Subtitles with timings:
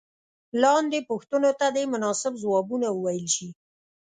[0.61, 3.49] لاندې پوښتنو ته دې مناسب ځوابونه وویل شي.